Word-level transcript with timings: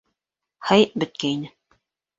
Һый 0.71 0.87
бөткәйне. 1.05 1.55